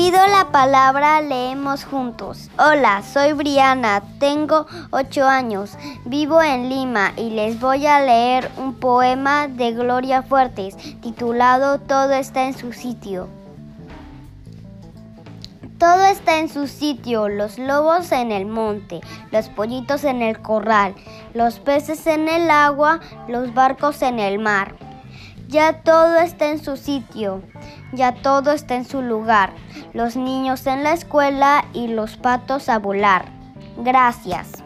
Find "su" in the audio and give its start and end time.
12.56-12.72, 16.48-16.66, 26.62-26.76, 28.84-29.02